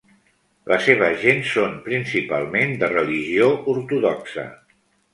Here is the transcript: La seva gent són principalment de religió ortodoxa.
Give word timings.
La 0.71 0.79
seva 0.85 1.09
gent 1.25 1.43
són 1.51 1.77
principalment 1.89 2.75
de 2.85 2.93
religió 2.97 3.55
ortodoxa. 3.79 4.51